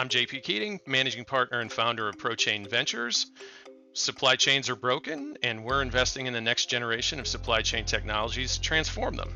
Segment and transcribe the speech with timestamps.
[0.00, 3.26] I'm JP Keating, managing partner and founder of ProChain Ventures.
[3.92, 8.54] Supply chains are broken, and we're investing in the next generation of supply chain technologies
[8.54, 9.28] to transform them.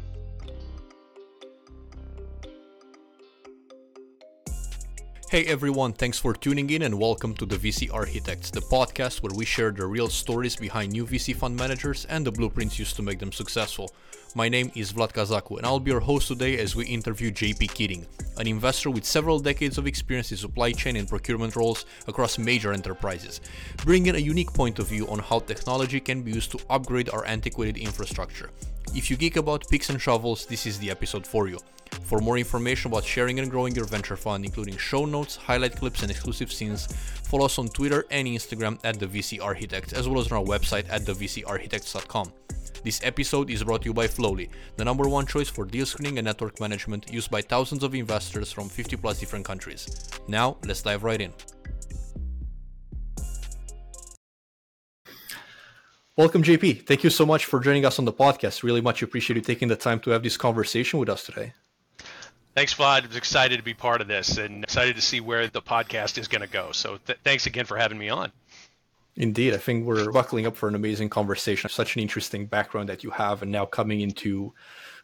[5.34, 9.34] Hey everyone, thanks for tuning in and welcome to the VC Architects, the podcast where
[9.34, 13.02] we share the real stories behind new VC fund managers and the blueprints used to
[13.02, 13.90] make them successful.
[14.36, 17.74] My name is Vlad Cazacu and I'll be your host today as we interview JP
[17.74, 22.38] Keating, an investor with several decades of experience in supply chain and procurement roles across
[22.38, 23.40] major enterprises,
[23.84, 27.26] bringing a unique point of view on how technology can be used to upgrade our
[27.26, 28.50] antiquated infrastructure.
[28.94, 31.58] If you geek about picks and shovels, this is the episode for you.
[32.02, 36.02] For more information about sharing and growing your venture fund, including show notes, highlight clips,
[36.02, 40.20] and exclusive scenes, follow us on Twitter and Instagram at the VC Architects, as well
[40.20, 42.32] as on our website at thevcarchitects.com.
[42.84, 46.18] This episode is brought to you by Flowlie, the number one choice for deal screening
[46.18, 50.10] and network management used by thousands of investors from 50 plus different countries.
[50.28, 51.32] Now, let's dive right in.
[56.16, 56.86] Welcome, JP.
[56.86, 58.62] Thank you so much for joining us on the podcast.
[58.62, 61.54] Really much appreciate you taking the time to have this conversation with us today.
[62.54, 63.04] Thanks, Vlad.
[63.04, 66.28] I'm excited to be part of this and excited to see where the podcast is
[66.28, 66.70] going to go.
[66.70, 68.30] So th- thanks again for having me on.
[69.16, 71.68] Indeed, I think we're buckling up for an amazing conversation.
[71.68, 74.52] Such an interesting background that you have, and now coming into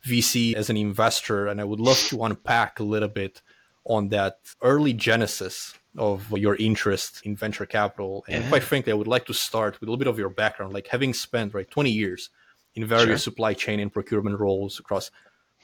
[0.04, 1.48] VC as an investor.
[1.48, 3.42] And I would love to unpack a little bit
[3.84, 8.24] on that early genesis of your interest in venture capital.
[8.28, 8.50] And mm-hmm.
[8.50, 10.86] quite frankly, I would like to start with a little bit of your background, like
[10.88, 12.30] having spent right 20 years
[12.74, 13.32] in various sure.
[13.32, 15.10] supply chain and procurement roles across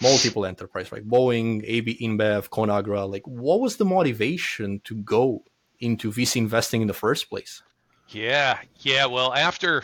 [0.00, 1.06] multiple enterprise, right?
[1.06, 3.10] Boeing, AB InBev, Conagra.
[3.10, 5.44] Like, what was the motivation to go
[5.80, 7.62] into VC investing in the first place?
[8.08, 9.06] Yeah, yeah.
[9.06, 9.82] Well, after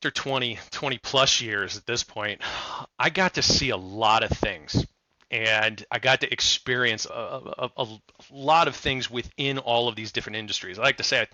[0.00, 2.40] after 20, 20 plus years at this point,
[2.98, 4.86] I got to see a lot of things.
[5.30, 7.86] And I got to experience a, a, a,
[8.32, 10.78] lot of things within all of these different industries.
[10.78, 11.26] I like to say I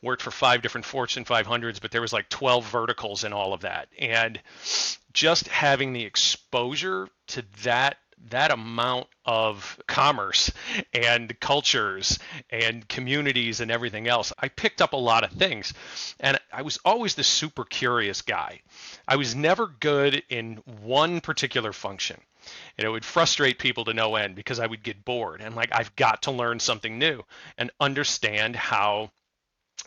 [0.00, 3.60] worked for five different Fortune 500s, but there was like 12 verticals in all of
[3.60, 3.88] that.
[3.98, 4.40] And
[5.12, 7.98] just having the exposure to that
[8.30, 10.52] that amount of commerce
[10.92, 12.18] and cultures
[12.50, 15.74] and communities and everything else, I picked up a lot of things.
[16.20, 18.60] And I was always the super curious guy.
[19.08, 22.20] I was never good in one particular function.
[22.78, 25.70] And it would frustrate people to no end because I would get bored and like,
[25.72, 27.22] I've got to learn something new
[27.58, 29.10] and understand how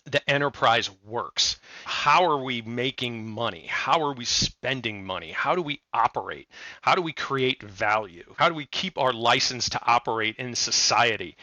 [0.05, 1.59] the enterprise works.
[1.83, 3.65] How are we making money?
[3.67, 5.31] How are we spending money?
[5.31, 6.47] How do we operate?
[6.81, 8.23] How do we create value?
[8.38, 11.38] How do we keep our license to operate in society?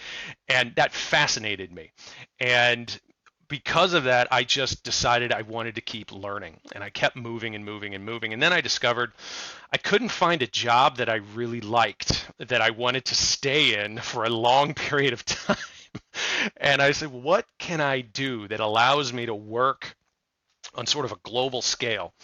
[0.49, 1.91] And that fascinated me.
[2.39, 3.01] And
[3.53, 7.55] because of that, I just decided I wanted to keep learning and I kept moving
[7.55, 8.33] and moving and moving.
[8.33, 9.13] And then I discovered
[9.71, 13.99] I couldn't find a job that I really liked, that I wanted to stay in
[13.99, 15.57] for a long period of time
[16.57, 19.97] and I said, what can I do that allows me to work
[20.75, 22.15] on sort of a global scale,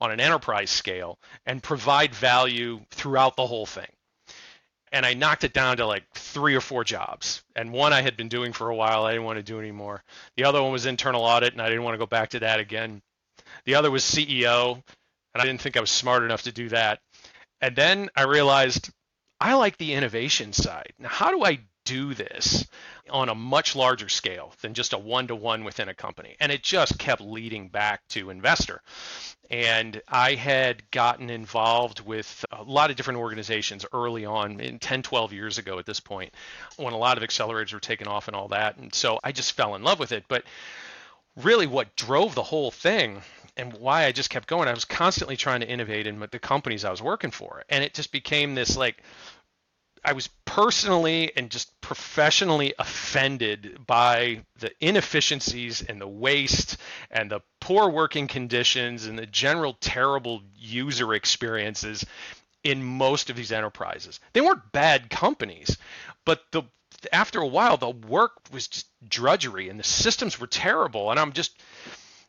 [0.00, 3.90] on an enterprise scale, and provide value throughout the whole thing?
[4.96, 7.44] And I knocked it down to like three or four jobs.
[7.54, 10.02] And one I had been doing for a while, I didn't want to do anymore.
[10.38, 12.60] The other one was internal audit, and I didn't want to go back to that
[12.60, 13.02] again.
[13.66, 17.00] The other was CEO, and I didn't think I was smart enough to do that.
[17.60, 18.88] And then I realized
[19.38, 20.94] I like the innovation side.
[20.98, 22.66] Now, how do I do this
[23.08, 26.36] on a much larger scale than just a one to one within a company.
[26.40, 28.82] And it just kept leading back to investor.
[29.48, 35.02] And I had gotten involved with a lot of different organizations early on, in 10,
[35.02, 36.34] 12 years ago at this point,
[36.76, 38.76] when a lot of accelerators were taken off and all that.
[38.76, 40.24] And so I just fell in love with it.
[40.26, 40.42] But
[41.36, 43.22] really, what drove the whole thing
[43.56, 46.84] and why I just kept going, I was constantly trying to innovate in the companies
[46.84, 47.62] I was working for.
[47.68, 49.02] And it just became this like
[50.06, 56.76] I was personally and just professionally offended by the inefficiencies and the waste
[57.10, 62.06] and the poor working conditions and the general terrible user experiences
[62.62, 64.20] in most of these enterprises.
[64.32, 65.76] They weren't bad companies,
[66.24, 66.62] but the
[67.12, 71.32] after a while the work was just drudgery and the systems were terrible and I'm
[71.32, 71.60] just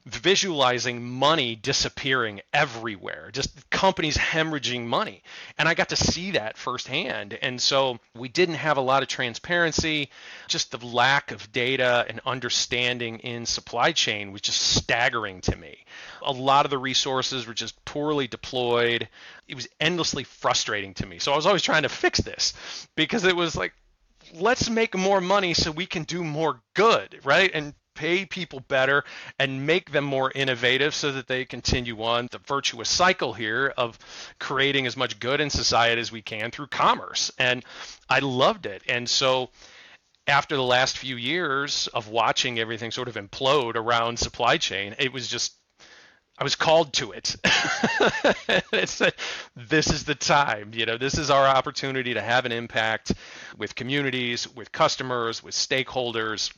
[0.08, 5.22] visualizing money disappearing everywhere, just companies hemorrhaging money.
[5.58, 7.38] And I got to see that firsthand.
[7.42, 10.10] And so we didn't have a lot of transparency.
[10.48, 15.86] Just the lack of data and understanding in supply chain was just staggering to me.
[16.22, 19.10] A lot of the resources were just poorly deployed.
[19.48, 21.20] It was endlessly frustrating to me.
[21.20, 22.54] So I was always trying to fix this
[22.96, 23.74] because it was like,
[24.34, 27.52] let's make more money so we can do more good, right?
[27.54, 29.04] And pay people better
[29.40, 33.98] and make them more innovative so that they continue on the virtuous cycle here of
[34.40, 37.32] creating as much good in society as we can through commerce.
[37.40, 37.66] And
[38.08, 38.84] I loved it.
[38.88, 39.50] And so
[40.28, 45.12] after the last few years of watching everything sort of implode around supply chain, it
[45.12, 45.54] was just
[46.40, 47.36] I was called to it.
[48.72, 49.12] it's a,
[49.56, 50.70] this is the time.
[50.72, 53.12] You know, this is our opportunity to have an impact
[53.58, 56.54] with communities, with customers, with stakeholders,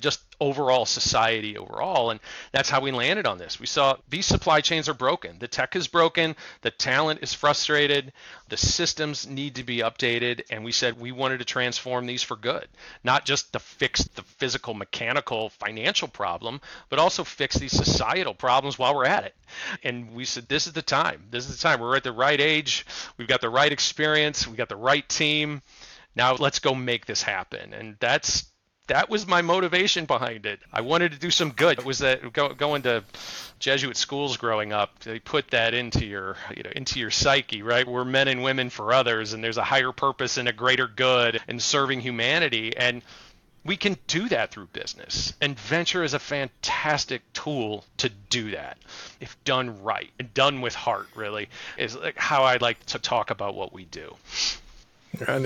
[0.00, 2.10] just overall society overall.
[2.10, 2.20] And
[2.52, 3.60] that's how we landed on this.
[3.60, 5.38] We saw these supply chains are broken.
[5.38, 6.34] The tech is broken.
[6.62, 8.12] The talent is frustrated.
[8.48, 10.42] The systems need to be updated.
[10.50, 12.68] And we said we wanted to transform these for good,
[13.04, 18.78] not just to fix the physical, mechanical, financial problem, but also fix these societal problems
[18.78, 19.34] while we're at it.
[19.84, 21.24] And we said, this is the time.
[21.30, 21.80] This is the time.
[21.80, 22.86] We're at the right age.
[23.16, 24.46] We've got the right experience.
[24.46, 25.62] We've got the right team.
[26.16, 27.72] Now let's go make this happen.
[27.72, 28.50] And that's
[28.90, 30.58] that was my motivation behind it.
[30.72, 31.78] I wanted to do some good.
[31.78, 33.04] It was that go, going to
[33.60, 34.98] Jesuit schools growing up.
[35.00, 37.86] They put that into your you know into your psyche, right?
[37.86, 41.40] We're men and women for others, and there's a higher purpose and a greater good
[41.46, 43.02] in serving humanity, and
[43.64, 45.34] we can do that through business.
[45.40, 48.76] And venture is a fantastic tool to do that
[49.20, 51.06] if done right and done with heart.
[51.14, 51.48] Really
[51.78, 54.16] is how I like to talk about what we do.
[55.26, 55.44] And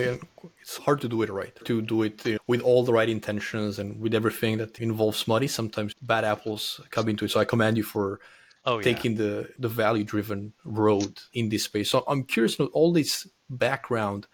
[0.61, 3.79] it's hard to do it right, to do it uh, with all the right intentions
[3.79, 5.47] and with everything that involves money.
[5.47, 7.31] Sometimes bad apples come into it.
[7.31, 8.21] So I commend you for
[8.67, 9.19] oh, taking yeah.
[9.19, 11.91] the, the value driven road in this space.
[11.91, 14.27] So I'm curious, all this background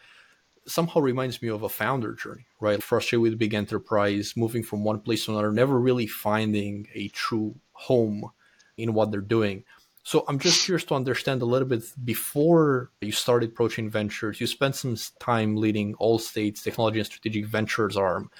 [0.66, 2.82] somehow reminds me of a founder journey, right?
[2.82, 7.54] Frustrated with big enterprise, moving from one place to another, never really finding a true
[7.72, 8.30] home
[8.76, 9.64] in what they're doing.
[10.02, 14.46] So I'm just curious to understand a little bit before you started Prochain Ventures, you
[14.46, 18.30] spent some time leading Allstate's technology and strategic ventures arm.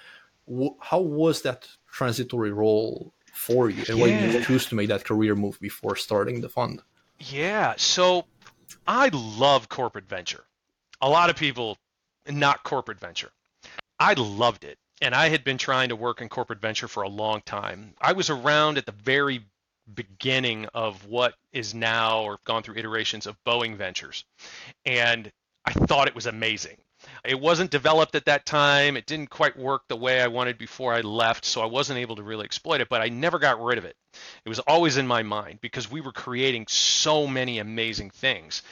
[0.80, 3.84] How was that transitory role for you?
[3.88, 4.04] And yeah.
[4.04, 6.82] why did you choose to make that career move before starting the fund?
[7.18, 7.74] Yeah.
[7.76, 8.24] So
[8.86, 10.44] I love corporate venture.
[11.02, 11.76] A lot of people
[12.28, 13.30] not corporate venture.
[13.98, 14.78] I loved it.
[15.02, 17.94] And I had been trying to work in corporate venture for a long time.
[18.00, 19.46] I was around at the very
[19.94, 24.24] beginning of what is now or gone through iterations of Boeing Ventures.
[24.84, 25.30] And
[25.64, 26.76] I thought it was amazing.
[27.24, 28.96] It wasn't developed at that time.
[28.96, 32.16] It didn't quite work the way I wanted before I left, so I wasn't able
[32.16, 33.96] to really exploit it, but I never got rid of it.
[34.44, 38.62] It was always in my mind because we were creating so many amazing things.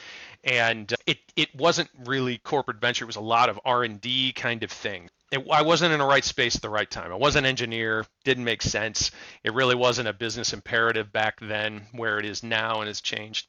[0.43, 4.71] And it, it wasn't really corporate venture, it was a lot of R&D kind of
[4.71, 7.11] thing it, I wasn't in the right space at the right time.
[7.11, 9.11] I wasn't an engineer, didn't make sense.
[9.43, 13.47] It really wasn't a business imperative back then where it is now and has changed.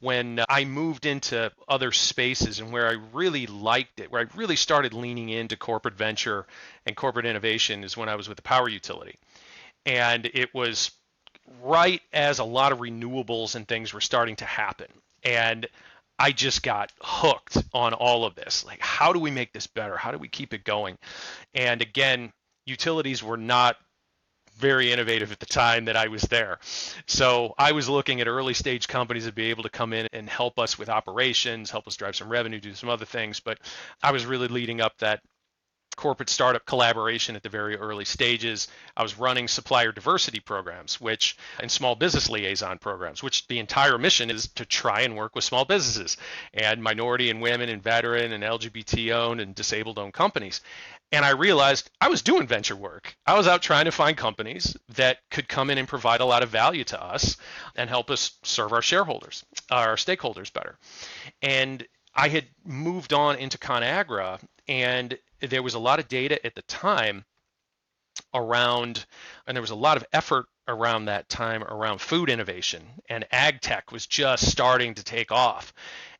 [0.00, 4.36] When uh, I moved into other spaces and where I really liked it, where I
[4.36, 6.46] really started leaning into corporate venture
[6.86, 9.16] and corporate innovation is when I was with the power utility.
[9.86, 10.90] And it was
[11.62, 14.88] right as a lot of renewables and things were starting to happen.
[15.22, 15.68] And
[16.20, 18.62] I just got hooked on all of this.
[18.66, 19.96] Like, how do we make this better?
[19.96, 20.98] How do we keep it going?
[21.54, 22.30] And again,
[22.66, 23.76] utilities were not
[24.58, 26.58] very innovative at the time that I was there.
[27.06, 30.28] So I was looking at early stage companies to be able to come in and
[30.28, 33.40] help us with operations, help us drive some revenue, do some other things.
[33.40, 33.58] But
[34.02, 35.22] I was really leading up that
[36.00, 38.68] corporate startup collaboration at the very early stages.
[38.96, 43.98] I was running supplier diversity programs, which and small business liaison programs, which the entire
[43.98, 46.16] mission is to try and work with small businesses
[46.54, 50.62] and minority and women and veteran and LGBT owned and disabled owned companies.
[51.12, 53.14] And I realized I was doing venture work.
[53.26, 56.42] I was out trying to find companies that could come in and provide a lot
[56.42, 57.36] of value to us
[57.76, 60.78] and help us serve our shareholders, our stakeholders better.
[61.42, 66.54] And I had moved on into ConAgra and there was a lot of data at
[66.54, 67.24] the time
[68.34, 69.06] around,
[69.46, 73.60] and there was a lot of effort around that time around food innovation, and ag
[73.60, 75.72] tech was just starting to take off.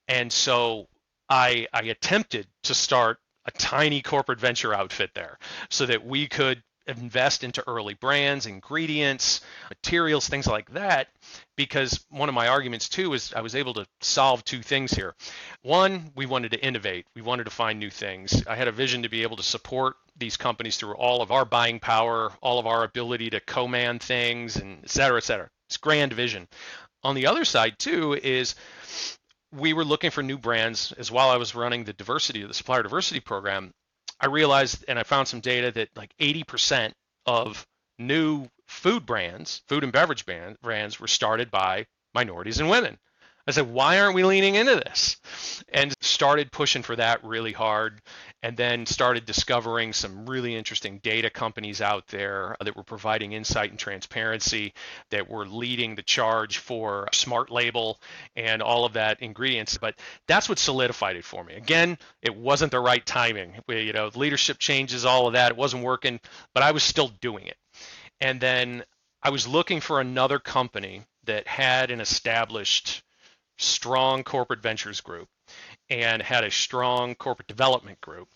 [0.08, 0.88] And so
[1.28, 5.38] I, I attempted to start a tiny corporate venture outfit there
[5.70, 6.62] so that we could
[6.98, 11.08] invest into early brands, ingredients, materials, things like that.
[11.56, 15.14] Because one of my arguments too is I was able to solve two things here.
[15.62, 18.46] One, we wanted to innovate, we wanted to find new things.
[18.46, 21.44] I had a vision to be able to support these companies through all of our
[21.44, 25.48] buying power, all of our ability to command things, and et cetera, et cetera.
[25.68, 26.48] It's grand vision.
[27.02, 28.54] On the other side too is
[29.52, 32.82] we were looking for new brands as while I was running the diversity, the supplier
[32.82, 33.72] diversity program.
[34.20, 36.92] I realized and I found some data that like 80%
[37.26, 37.66] of
[37.98, 42.98] new food brands, food and beverage brands, were started by minorities and women.
[43.46, 45.16] I said, why aren't we leaning into this?
[45.72, 48.00] And started pushing for that really hard.
[48.42, 53.70] And then started discovering some really interesting data companies out there that were providing insight
[53.70, 54.72] and transparency,
[55.10, 58.00] that were leading the charge for smart label
[58.36, 59.76] and all of that ingredients.
[59.78, 61.54] But that's what solidified it for me.
[61.54, 63.54] Again, it wasn't the right timing.
[63.66, 65.52] We, you know, leadership changes, all of that.
[65.52, 66.20] It wasn't working,
[66.54, 67.56] but I was still doing it.
[68.20, 68.84] And then
[69.22, 73.02] I was looking for another company that had an established
[73.60, 75.28] strong corporate ventures group
[75.88, 78.28] and had a strong corporate development group.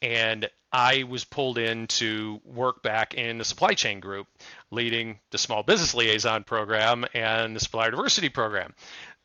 [0.00, 4.26] And I was pulled in to work back in the supply chain group,
[4.70, 8.74] leading the small business liaison program and the supplier diversity program.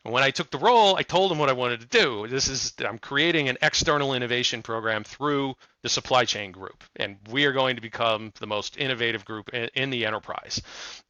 [0.08, 2.28] And when I took the role, I told them what I wanted to do.
[2.30, 7.44] This is I'm creating an external innovation program through the supply chain group, and we
[7.44, 10.62] are going to become the most innovative group in, in the enterprise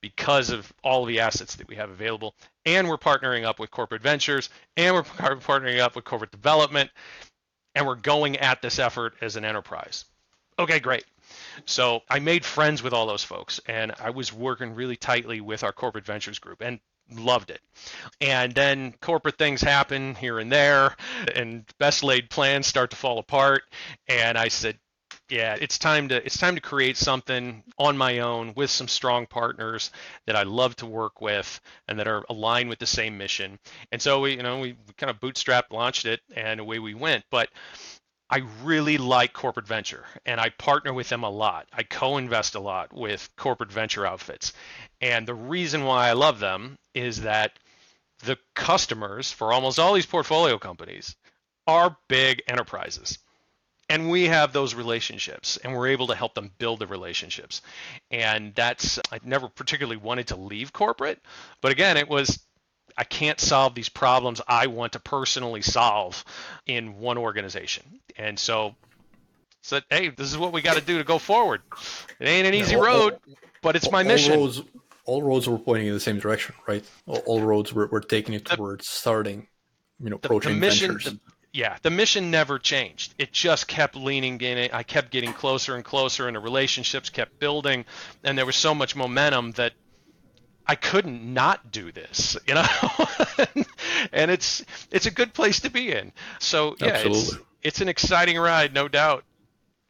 [0.02, 2.34] because of all of the assets that we have available.
[2.66, 6.90] And we're partnering up with corporate ventures, and we're partnering up with corporate development,
[7.76, 10.06] and we're going at this effort as an enterprise.
[10.58, 11.06] Okay, great.
[11.66, 15.64] So I made friends with all those folks, and I was working really tightly with
[15.64, 16.62] our corporate ventures group.
[16.62, 16.80] And
[17.12, 17.62] loved it.
[18.22, 20.96] And then corporate things happen here and there,
[21.36, 23.64] and best laid plans start to fall apart.
[24.08, 24.78] And I said,
[25.30, 29.26] yeah, it's time to it's time to create something on my own with some strong
[29.26, 29.92] partners
[30.26, 33.60] that I love to work with and that are aligned with the same mission.
[33.92, 37.26] And so we, you know, we, kind of bootstrapped, launched it, and away we went.
[37.30, 37.50] But
[38.30, 41.68] I really like corporate venture and I partner with them a lot.
[41.72, 44.54] I co invest a lot with corporate venture outfits.
[45.02, 47.58] And the reason why I love them is that
[48.26, 51.16] the customers for almost all these portfolio companies
[51.68, 53.18] are big enterprises.
[53.90, 57.62] And we have those relationships and we're able to help them build the relationships.
[58.12, 61.22] And that's, I never particularly wanted to leave corporate.
[61.62, 62.40] But again, it was
[62.98, 66.26] I can't solve these problems I want to personally solve
[66.66, 68.00] in one organization.
[68.18, 68.76] And so
[69.62, 71.62] said, hey, this is what we got to do to go forward.
[72.20, 74.34] It ain't an easy yeah, all, road, all, but it's my all mission.
[74.34, 74.62] Roads,
[75.06, 76.84] all roads were pointing in the same direction, right?
[77.06, 79.48] All, roads were, were taking it towards the, starting,
[80.00, 81.14] you know, approaching the mission, ventures.
[81.14, 81.20] The,
[81.54, 83.14] yeah, the mission never changed.
[83.18, 84.74] It just kept leaning in it.
[84.74, 87.86] I kept getting closer and closer, and the relationships kept building,
[88.24, 89.74] and there was so much momentum that
[90.68, 92.66] I couldn't not do this, you know.
[94.12, 96.12] and it's it's a good place to be in.
[96.40, 99.24] So yeah, it's it's an exciting ride, no doubt.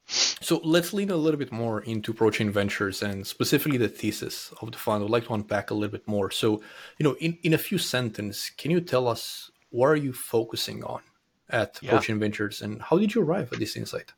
[0.10, 4.72] So let's lean a little bit more into ProChain Ventures and specifically the thesis of
[4.72, 5.04] the fund.
[5.04, 6.32] I'd like to unpack a little bit more.
[6.32, 6.62] So,
[6.98, 10.82] you know, in, in a few sentences, can you tell us what are you focusing
[10.86, 11.02] on
[11.50, 11.92] at yeah.
[11.92, 14.14] ProChain Ventures and how did you arrive at this insight?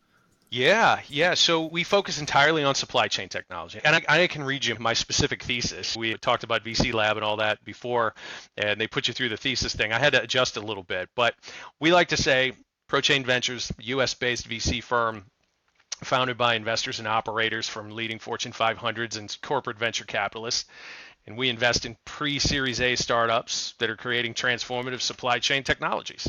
[0.51, 1.35] Yeah, yeah.
[1.35, 3.79] So we focus entirely on supply chain technology.
[3.83, 5.95] And I, I, can read you my specific thesis.
[5.95, 8.15] We talked about VC Lab and all that before,
[8.57, 9.93] and they put you through the thesis thing.
[9.93, 11.35] I had to adjust a little bit, but
[11.79, 12.53] we like to say
[12.89, 15.25] ProChain Ventures, US based VC firm,
[16.03, 20.65] founded by investors and operators from leading Fortune 500s and corporate venture capitalists.
[21.27, 26.27] And we invest in pre Series A startups that are creating transformative supply chain technologies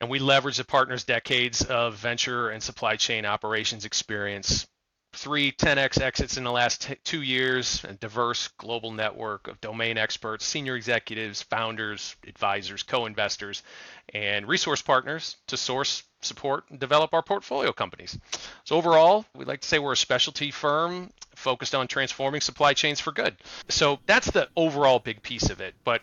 [0.00, 4.66] and we leverage the partner's decades of venture and supply chain operations experience.
[5.14, 9.96] Three 10x exits in the last t- two years, a diverse global network of domain
[9.96, 13.62] experts, senior executives, founders, advisors, co investors,
[14.14, 18.18] and resource partners to source, support, and develop our portfolio companies.
[18.64, 23.00] So, overall, we'd like to say we're a specialty firm focused on transforming supply chains
[23.00, 23.34] for good.
[23.68, 25.74] So, that's the overall big piece of it.
[25.84, 26.02] But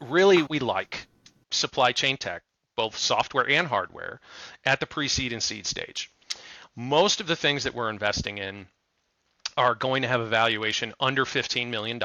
[0.00, 1.06] really, we like
[1.50, 2.42] supply chain tech
[2.78, 4.20] both software and hardware,
[4.64, 6.12] at the pre-seed and seed stage.
[6.76, 8.68] Most of the things that we're investing in
[9.56, 12.00] are going to have a valuation under $15 million.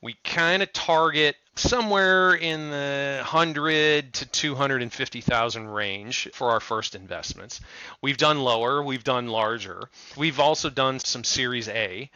[0.00, 7.60] We kind of target somewhere in the 100 to 250,000 range for our first investments.
[8.00, 9.88] We've done lower, we've done larger.
[10.16, 12.10] We've also done some Series A,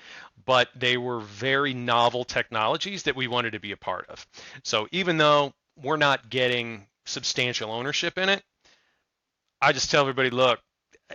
[0.47, 4.26] but they were very novel technologies that we wanted to be a part of.
[4.65, 8.42] So even though we're not getting substantial ownership in it.
[9.60, 10.60] I just tell everybody, look,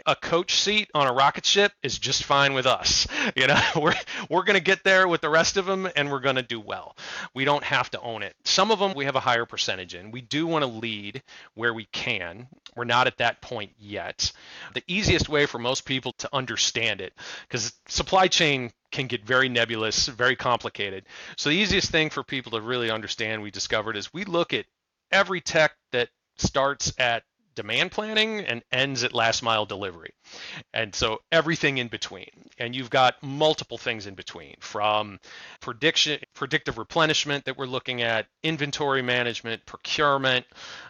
[0.05, 3.07] a coach seat on a rocket ship is just fine with us.
[3.35, 3.93] You know, we're
[4.29, 6.59] we're going to get there with the rest of them and we're going to do
[6.59, 6.97] well.
[7.33, 8.35] We don't have to own it.
[8.43, 10.11] Some of them we have a higher percentage in.
[10.11, 11.21] We do want to lead
[11.53, 12.47] where we can.
[12.75, 14.31] We're not at that point yet.
[14.73, 17.13] The easiest way for most people to understand it
[17.49, 21.05] cuz supply chain can get very nebulous, very complicated.
[21.37, 24.65] So the easiest thing for people to really understand we discovered is we look at
[25.11, 27.23] every tech that starts at
[27.55, 30.13] demand planning and ends at last mile delivery.
[30.73, 32.29] And so everything in between.
[32.57, 35.19] And you've got multiple things in between from
[35.59, 40.45] prediction predictive replenishment that we're looking at, inventory management, procurement,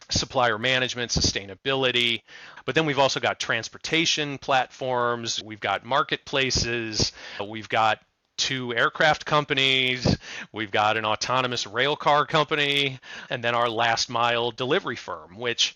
[0.10, 2.22] supplier management, sustainability.
[2.66, 7.12] But then we've also got transportation platforms, we've got marketplaces,
[7.46, 8.00] we've got
[8.42, 10.18] two aircraft companies,
[10.52, 15.76] we've got an autonomous rail car company, and then our last mile delivery firm, which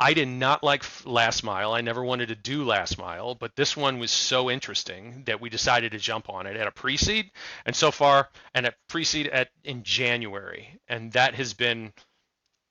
[0.00, 1.74] I did not like last mile.
[1.74, 5.50] I never wanted to do last mile, but this one was so interesting that we
[5.50, 7.30] decided to jump on it at a pre-seed,
[7.66, 11.92] and so far, and at pre-seed at in January, and that has been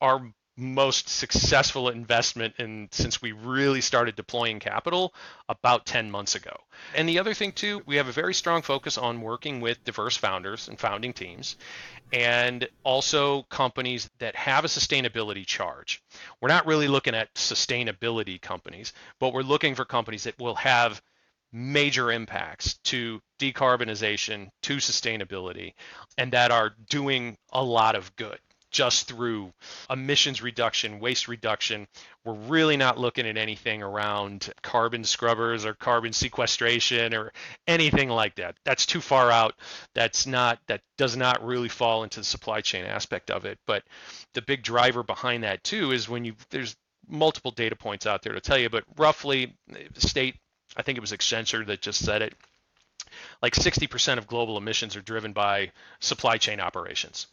[0.02, 5.14] our most successful investment in since we really started deploying capital
[5.50, 6.56] about 10 months ago.
[6.96, 10.16] And the other thing too, we have a very strong focus on working with diverse
[10.16, 11.58] founders and founding teams
[12.14, 16.02] and also companies that have a sustainability charge.
[16.40, 21.02] We're not really looking at sustainability companies, but we're looking for companies that will have
[21.52, 25.74] major impacts to decarbonization, to sustainability,
[26.18, 28.40] and that are doing a lot of good
[28.76, 29.54] just through
[29.90, 31.88] emissions reduction, waste reduction.
[32.26, 37.32] We're really not looking at anything around carbon scrubbers or carbon sequestration or
[37.68, 38.58] anything like that.
[38.66, 39.56] That's too far out.
[39.94, 43.60] That's not that does not really fall into the supply chain aspect of it.
[43.66, 43.84] But
[44.34, 46.76] the big driver behind that too is when you there's
[47.08, 49.56] multiple data points out there to tell you, but roughly
[49.94, 50.36] state
[50.76, 52.34] I think it was Accenture that just said it
[53.42, 57.28] like 60% of global emissions are driven by supply chain operations.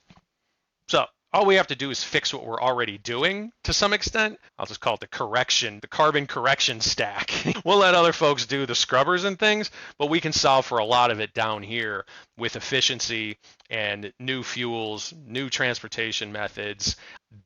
[0.86, 4.38] So all we have to do is fix what we're already doing to some extent.
[4.58, 7.32] I'll just call it the correction, the carbon correction stack.
[7.64, 10.84] we'll let other folks do the scrubbers and things, but we can solve for a
[10.84, 12.04] lot of it down here
[12.36, 13.38] with efficiency
[13.70, 16.96] and new fuels, new transportation methods,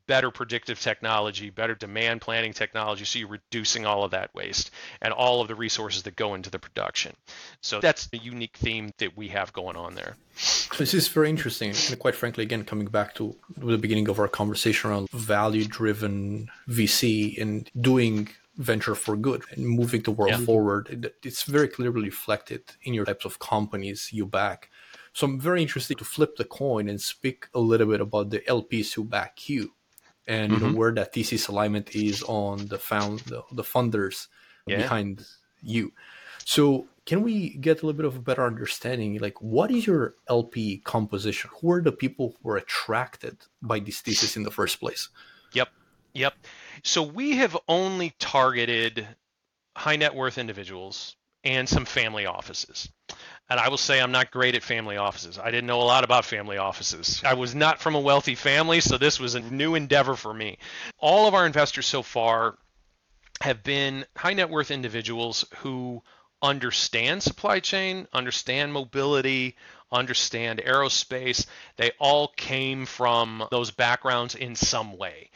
[0.07, 3.05] better predictive technology, better demand planning technology.
[3.05, 6.49] So you're reducing all of that waste and all of the resources that go into
[6.49, 7.15] the production.
[7.61, 10.15] So that's the unique theme that we have going on there.
[10.77, 11.73] This is very interesting.
[11.89, 16.49] And quite frankly, again, coming back to the beginning of our conversation around value driven
[16.69, 20.45] VC and doing venture for good and moving the world yeah.
[20.45, 24.69] forward, it's very clearly reflected in your types of companies you back.
[25.13, 28.39] So I'm very interested to flip the coin and speak a little bit about the
[28.41, 29.73] LPs who back you
[30.27, 30.73] and mm-hmm.
[30.73, 34.27] where that thesis alignment is on the found the, the funders
[34.65, 34.77] yeah.
[34.77, 35.25] behind
[35.61, 35.91] you.
[36.45, 39.17] So can we get a little bit of a better understanding?
[39.19, 41.49] Like, what is your LP composition?
[41.61, 45.09] Who are the people who are attracted by this thesis in the first place?
[45.53, 45.69] Yep,
[46.13, 46.33] yep.
[46.83, 49.07] So we have only targeted
[49.75, 52.89] high net worth individuals and some family offices.
[53.49, 55.39] And I will say I'm not great at family offices.
[55.39, 57.21] I didn't know a lot about family offices.
[57.23, 60.57] I was not from a wealthy family, so this was a new endeavor for me.
[60.97, 62.57] All of our investors so far
[63.41, 66.03] have been high net worth individuals who
[66.41, 69.55] understand supply chain, understand mobility,
[69.91, 71.45] understand aerospace.
[71.77, 75.29] They all came from those backgrounds in some way.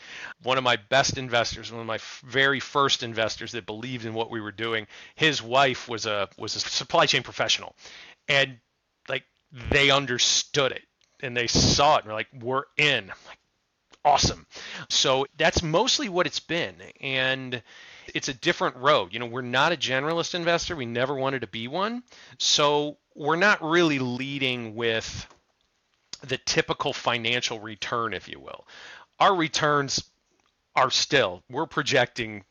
[0.43, 4.31] One of my best investors, one of my very first investors that believed in what
[4.31, 7.75] we were doing, his wife was a was a supply chain professional.
[8.27, 8.57] And
[9.07, 9.23] like
[9.71, 10.83] they understood it
[11.21, 13.11] and they saw it and they're like, we're in.
[14.03, 14.47] Awesome.
[14.89, 16.75] So that's mostly what it's been.
[17.01, 17.61] And
[18.15, 19.13] it's a different road.
[19.13, 20.75] You know, we're not a generalist investor.
[20.75, 22.03] We never wanted to be one.
[22.39, 25.27] So we're not really leading with
[26.21, 28.65] the typical financial return, if you will.
[29.19, 30.03] Our returns
[30.75, 32.43] are still, we're projecting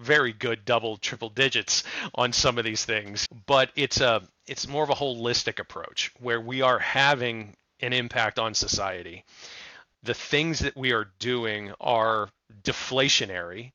[0.00, 4.84] very good double triple digits on some of these things but it's a it's more
[4.84, 9.24] of a holistic approach where we are having an impact on society
[10.02, 12.28] the things that we are doing are
[12.62, 13.72] deflationary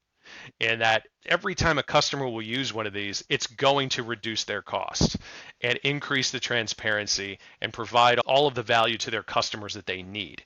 [0.60, 4.44] in that every time a customer will use one of these, it's going to reduce
[4.44, 5.18] their cost
[5.62, 10.04] and increase the transparency and provide all of the value to their customers that they
[10.04, 10.44] need.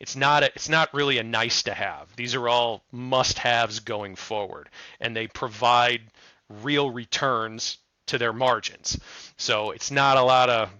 [0.00, 2.14] It's not a, it's not really a nice to have.
[2.16, 4.68] These are all must-haves going forward,
[5.00, 6.02] and they provide
[6.62, 8.98] real returns to their margins.
[9.36, 10.70] So it's not a lot of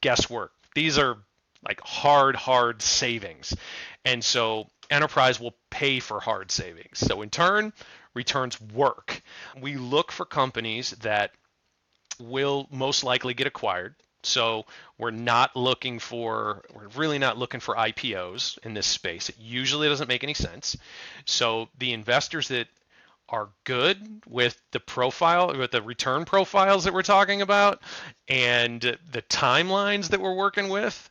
[0.00, 0.52] guesswork.
[0.74, 1.18] These are
[1.66, 3.54] like hard, hard savings.
[4.04, 6.98] And so enterprise will pay for hard savings.
[6.98, 7.72] So in turn,
[8.14, 9.22] returns work.
[9.60, 11.32] We look for companies that
[12.18, 13.94] will most likely get acquired.
[14.22, 14.66] So
[14.98, 19.30] we're not looking for, we're really not looking for IPOs in this space.
[19.30, 20.76] It usually doesn't make any sense.
[21.24, 22.68] So the investors that
[23.30, 27.80] are good with the profile, with the return profiles that we're talking about,
[28.28, 31.10] and the timelines that we're working with,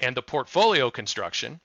[0.00, 1.60] and the portfolio construction,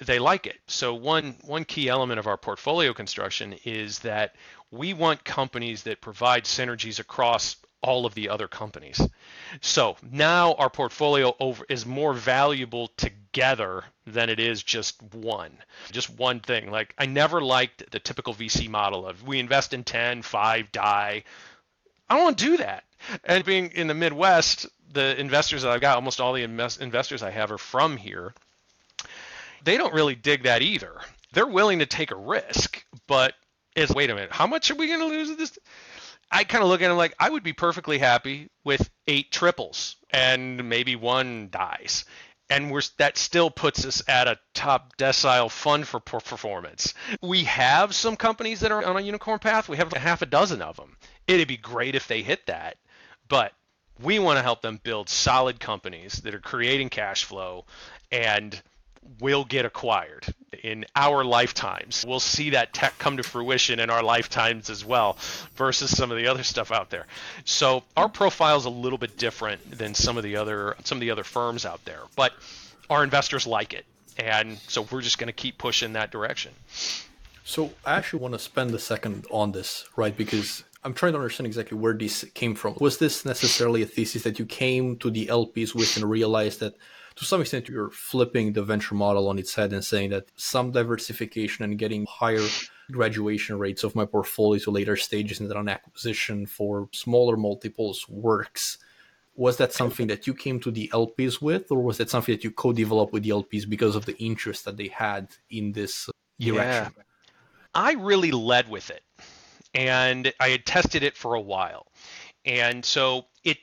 [0.00, 0.58] they like it.
[0.66, 4.34] So one one key element of our portfolio construction is that
[4.70, 9.00] we want companies that provide synergies across all of the other companies.
[9.60, 15.56] So now our portfolio over is more valuable together than it is just one.
[15.92, 16.70] Just one thing.
[16.70, 21.24] Like I never liked the typical VC model of we invest in 10, 5, die.
[22.08, 22.84] I don't want to do that.
[23.24, 27.30] And being in the Midwest, the investors that I've got, almost all the investors I
[27.30, 28.34] have are from here.
[29.64, 31.00] They don't really dig that either.
[31.32, 33.34] They're willing to take a risk, but
[33.76, 35.58] it's wait a minute, how much are we going to lose this?
[36.30, 39.96] I kind of look at it like I would be perfectly happy with eight triples
[40.10, 42.04] and maybe one dies.
[42.50, 46.94] And we're, that still puts us at a top decile fund for performance.
[47.22, 49.68] We have some companies that are on a unicorn path.
[49.68, 50.96] We have half a dozen of them.
[51.26, 52.78] It'd be great if they hit that,
[53.28, 53.52] but
[54.00, 57.66] we want to help them build solid companies that are creating cash flow
[58.10, 58.60] and
[59.20, 60.26] will get acquired
[60.62, 62.04] in our lifetimes.
[62.06, 65.16] We'll see that tech come to fruition in our lifetimes as well
[65.56, 67.06] versus some of the other stuff out there.
[67.44, 71.00] So our profile is a little bit different than some of the other some of
[71.00, 72.32] the other firms out there, but
[72.90, 73.84] our investors like it.
[74.16, 76.52] And so we're just going to keep pushing that direction.
[77.44, 80.16] So I actually want to spend a second on this, right?
[80.16, 82.76] Because I'm trying to understand exactly where this came from.
[82.80, 86.74] Was this necessarily a thesis that you came to the LPs with and realized that
[87.18, 90.70] to some extent you're flipping the venture model on its head and saying that some
[90.70, 92.46] diversification and getting higher
[92.92, 98.08] graduation rates of my portfolio to later stages and then an acquisition for smaller multiples
[98.08, 98.78] works
[99.34, 102.42] was that something that you came to the LPs with, or was that something that
[102.42, 106.12] you co-developed with the LPs because of the interest that they had in this uh,
[106.40, 106.92] direction?
[106.96, 107.02] Yeah.
[107.72, 109.04] I really led with it,
[109.74, 111.86] and I had tested it for a while,
[112.44, 113.58] and so it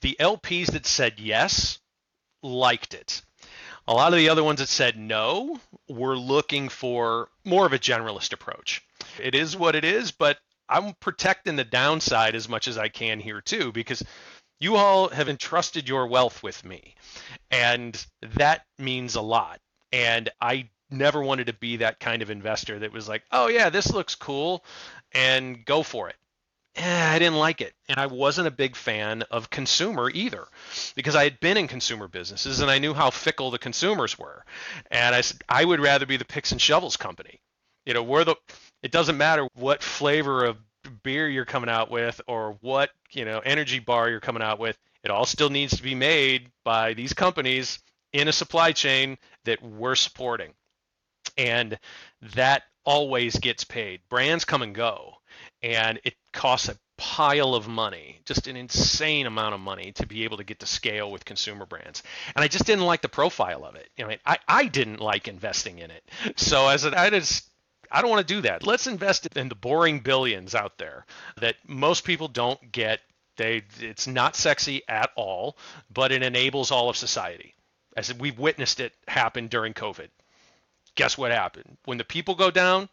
[0.00, 1.78] the LPs that said yes
[2.42, 3.22] liked it.
[3.88, 7.78] A lot of the other ones that said no were looking for more of a
[7.78, 8.84] generalist approach.
[9.22, 13.20] It is what it is, but I'm protecting the downside as much as I can
[13.20, 14.02] here too, because
[14.58, 16.96] you all have entrusted your wealth with me,
[17.50, 19.60] and that means a lot.
[19.92, 23.70] And I never wanted to be that kind of investor that was like, oh, yeah,
[23.70, 24.64] this looks cool,
[25.12, 26.16] and go for it
[26.76, 27.74] eh, I didn't like it.
[27.88, 30.46] And I wasn't a big fan of consumer either
[30.94, 34.44] because I had been in consumer businesses and I knew how fickle the consumers were.
[34.90, 37.40] And I said, I would rather be the picks and shovels company.
[37.84, 38.36] You know, we're the,
[38.82, 40.58] it doesn't matter what flavor of
[41.02, 44.78] beer you're coming out with or what, you know, energy bar you're coming out with.
[45.02, 47.78] It all still needs to be made by these companies
[48.12, 50.52] in a supply chain that we're supporting.
[51.38, 51.78] And
[52.34, 54.00] that always gets paid.
[54.08, 55.16] Brands come and go
[55.62, 60.24] and it costs a pile of money, just an insane amount of money to be
[60.24, 62.02] able to get to scale with consumer brands.
[62.34, 63.88] And I just didn't like the profile of it.
[63.96, 66.04] You know, I, I didn't like investing in it.
[66.36, 67.50] So as I just
[67.90, 68.66] I don't want to do that.
[68.66, 71.06] Let's invest in the boring billions out there
[71.40, 73.00] that most people don't get.
[73.36, 75.56] They it's not sexy at all,
[75.92, 77.54] but it enables all of society.
[77.96, 80.08] As we've witnessed it happen during COVID.
[80.94, 81.76] Guess what happened?
[81.84, 82.88] When the people go down,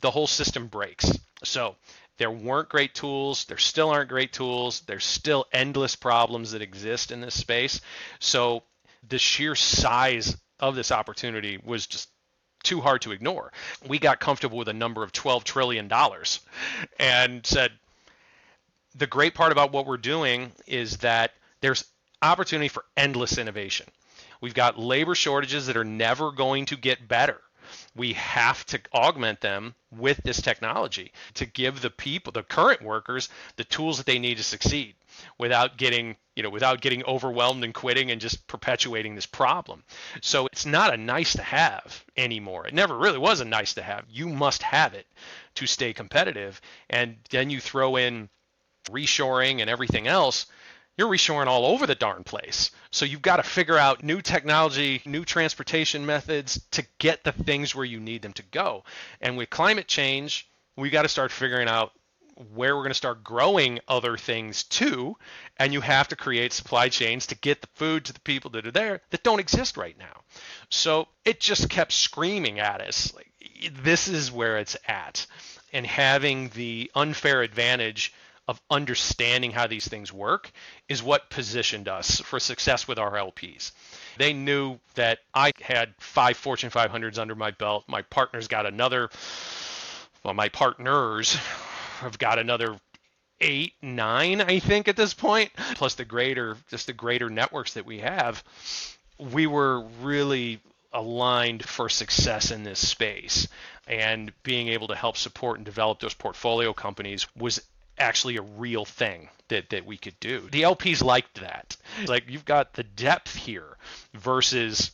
[0.00, 1.10] the whole system breaks.
[1.44, 1.76] So
[2.18, 3.44] there weren't great tools.
[3.44, 4.80] There still aren't great tools.
[4.80, 7.80] There's still endless problems that exist in this space.
[8.18, 8.62] So
[9.08, 12.08] the sheer size of this opportunity was just
[12.62, 13.52] too hard to ignore.
[13.86, 15.90] We got comfortable with a number of $12 trillion
[16.98, 17.72] and said,
[18.94, 21.84] the great part about what we're doing is that there's
[22.22, 23.86] opportunity for endless innovation.
[24.40, 27.40] We've got labor shortages that are never going to get better
[27.94, 33.28] we have to augment them with this technology to give the people the current workers
[33.56, 34.94] the tools that they need to succeed
[35.38, 39.82] without getting you know without getting overwhelmed and quitting and just perpetuating this problem.
[40.20, 42.66] So it's not a nice to have anymore.
[42.66, 44.04] It never really was a nice to have.
[44.08, 45.06] You must have it
[45.56, 46.60] to stay competitive.
[46.90, 48.28] And then you throw in
[48.90, 50.46] reshoring and everything else
[50.96, 52.70] you're reshoring all over the darn place.
[52.90, 57.74] So you've got to figure out new technology, new transportation methods to get the things
[57.74, 58.84] where you need them to go.
[59.20, 61.92] And with climate change, we've got to start figuring out
[62.54, 65.16] where we're going to start growing other things too.
[65.58, 68.66] And you have to create supply chains to get the food to the people that
[68.66, 70.22] are there that don't exist right now.
[70.70, 73.30] So it just kept screaming at us like,
[73.82, 75.26] this is where it's at.
[75.72, 78.12] And having the unfair advantage
[78.48, 80.52] of understanding how these things work
[80.88, 83.72] is what positioned us for success with our LPs.
[84.18, 87.84] They knew that I had five Fortune 500s under my belt.
[87.88, 89.10] My partners got another,
[90.22, 91.34] well, my partners
[92.00, 92.78] have got another
[93.40, 97.84] eight, nine, I think, at this point, plus the greater, just the greater networks that
[97.84, 98.42] we have.
[99.18, 100.60] We were really
[100.92, 103.48] aligned for success in this space
[103.86, 107.60] and being able to help support and develop those portfolio companies was
[107.98, 110.40] actually a real thing that, that we could do.
[110.50, 111.76] The LPs liked that.
[112.06, 113.76] Like you've got the depth here
[114.14, 114.90] versus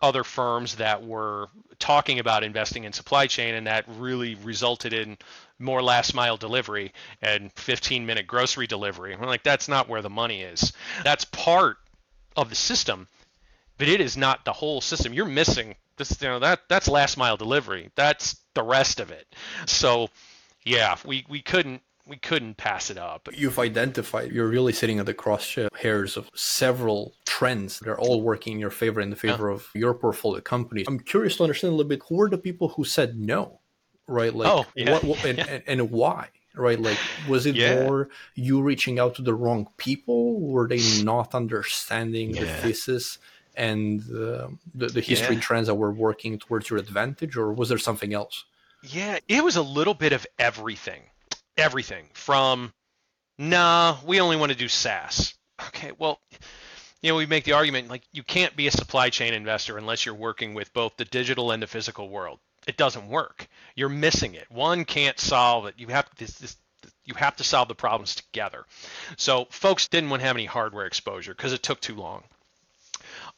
[0.00, 1.48] other firms that were
[1.78, 5.16] talking about investing in supply chain and that really resulted in
[5.58, 9.16] more last mile delivery and 15 minute grocery delivery.
[9.16, 10.72] We're like, that's not where the money is.
[11.04, 11.78] That's part
[12.36, 13.08] of the system,
[13.78, 15.12] but it is not the whole system.
[15.12, 17.90] You're missing this, you know, that that's last mile delivery.
[17.94, 19.26] That's the rest of it.
[19.66, 20.08] So
[20.64, 23.28] yeah, we, we couldn't we couldn't pass it up.
[23.32, 27.78] You've identified, you're really sitting at the crosshairs of several trends.
[27.78, 29.54] They're all working in your favor, in the favor yeah.
[29.54, 30.86] of your portfolio companies.
[30.88, 33.60] I'm curious to understand a little bit who were the people who said no,
[34.08, 34.34] right?
[34.34, 34.92] Like, oh, yeah.
[34.92, 36.28] what, what and, and, and, why?
[36.54, 36.98] Right, like
[37.30, 37.82] was it yeah.
[37.82, 40.38] more you reaching out to the wrong people?
[40.38, 43.16] Were they not understanding the thesis
[43.54, 47.78] and uh, the, the history trends that were working towards your advantage, or was there
[47.78, 48.44] something else?
[48.82, 51.04] Yeah, it was a little bit of everything
[51.56, 52.72] everything from
[53.38, 55.34] nah, we only want to do SaaS.
[55.68, 56.18] Okay, well,
[57.02, 60.04] you know, we make the argument like you can't be a supply chain investor unless
[60.06, 62.40] you're working with both the digital and the physical world.
[62.66, 63.46] It doesn't work.
[63.74, 64.50] You're missing it.
[64.50, 65.74] One can't solve it.
[65.76, 66.56] You have this, this
[67.04, 68.64] you have to solve the problems together.
[69.16, 72.24] So folks didn't want to have any hardware exposure because it took too long.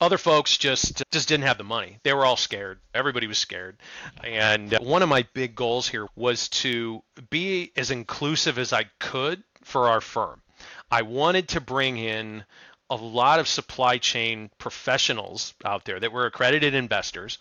[0.00, 1.98] Other folks just just didn't have the money.
[2.02, 2.80] They were all scared.
[2.92, 3.76] Everybody was scared.
[4.22, 8.85] And uh, one of my big goals here was to be as inclusive as I
[8.98, 10.42] could for our firm.
[10.90, 12.44] I wanted to bring in
[12.90, 17.38] a lot of supply chain professionals out there that were accredited investors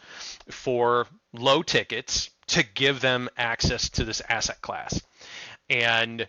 [0.50, 5.02] for low tickets to give them access to this asset class.
[5.70, 6.28] And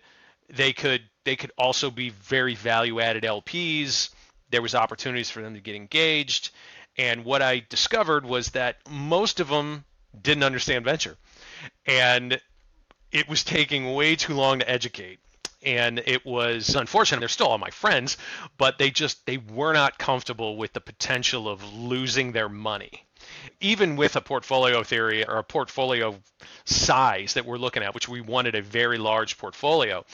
[0.49, 4.09] they could they could also be very value added LPs
[4.49, 6.51] there was opportunities for them to get engaged.
[6.97, 9.83] And what I discovered was that most of them
[10.21, 11.17] didn't understand venture.
[11.85, 12.39] And
[13.11, 15.19] it was taking way too long to educate.
[15.63, 17.21] And it was unfortunate.
[17.21, 18.17] They're still all my friends,
[18.57, 23.03] but they just they were not comfortable with the potential of losing their money.
[23.59, 26.15] Even with a portfolio theory or a portfolio
[26.65, 30.05] size that we're looking at, which we wanted a very large portfolio,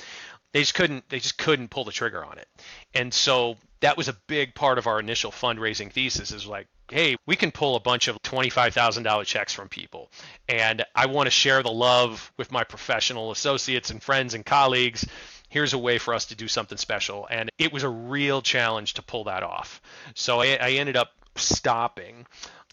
[0.53, 2.47] they just couldn't they just couldn't pull the trigger on it.
[2.93, 7.15] And so that was a big part of our initial fundraising thesis is like hey
[7.25, 10.11] we can pull a bunch of $25000 checks from people.
[10.49, 15.05] And i want to share the love with my professional associates and friends and colleagues.
[15.49, 17.27] Here's a way for us to do something special.
[17.29, 19.81] And it was a real challenge to pull that off.
[20.15, 22.25] So i, I ended up stopping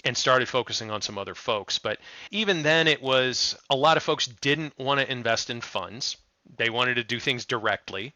[0.05, 1.79] and started focusing on some other folks.
[1.79, 1.99] But
[2.31, 6.17] even then it was a lot of folks didn't want to invest in funds
[6.56, 8.14] they wanted to do things directly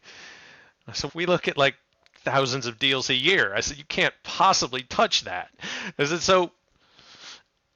[0.91, 1.75] so we look at like
[2.23, 3.53] thousands of deals a year.
[3.55, 5.49] I said, you can't possibly touch that.
[5.97, 6.51] I said, so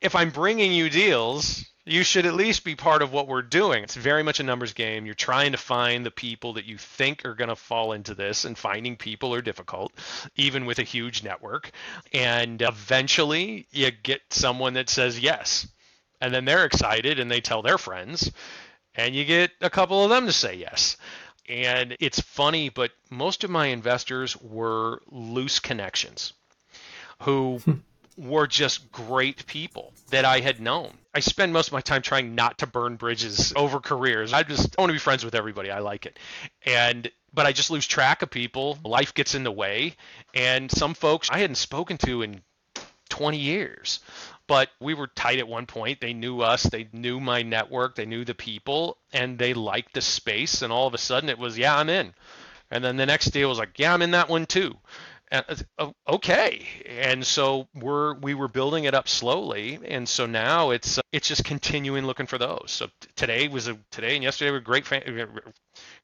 [0.02, 3.84] if I'm bringing you deals, you should at least be part of what we're doing.
[3.84, 5.06] It's very much a numbers game.
[5.06, 8.44] You're trying to find the people that you think are going to fall into this,
[8.44, 9.94] and finding people are difficult,
[10.36, 11.72] even with a huge network.
[12.14, 15.68] And eventually, you get someone that says yes.
[16.20, 18.32] And then they're excited and they tell their friends,
[18.98, 20.98] and you get a couple of them to say yes.
[21.48, 26.34] And it's funny, but most of my investors were loose connections
[27.22, 27.74] who hmm.
[28.18, 30.92] were just great people that I had known.
[31.14, 34.34] I spend most of my time trying not to burn bridges over careers.
[34.34, 35.72] I just I want to be friends with everybody.
[35.72, 36.20] I like it.
[36.66, 38.78] And but I just lose track of people.
[38.84, 39.96] Life gets in the way.
[40.34, 42.42] And some folks I hadn't spoken to in
[43.10, 44.00] 20 years
[44.48, 46.02] but we were tight at one point.
[46.02, 50.02] They knew us, they knew my network, they knew the people, and they liked the
[50.02, 50.62] space.
[50.62, 52.14] And all of a sudden, it was, yeah, I'm in.
[52.72, 54.78] And then the next deal was like, yeah, I'm in that one too.
[55.30, 60.70] And, uh, okay, and so we're we were building it up slowly, and so now
[60.70, 62.68] it's uh, it's just continuing looking for those.
[62.68, 64.86] So today was a today and yesterday were great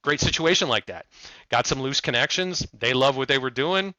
[0.01, 1.05] great situation like that.
[1.47, 2.67] Got some loose connections.
[2.77, 3.93] They love what they were doing